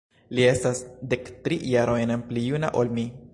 Li 0.37 0.45
estas 0.51 0.81
dektri 1.11 1.59
jarojn 1.73 2.15
pli 2.31 2.47
juna 2.47 2.73
ol 2.83 2.91
mi. 2.99 3.07